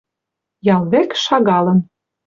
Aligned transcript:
Ял 0.75 0.83
вӹк 0.91 1.09
шагалын 1.23 1.79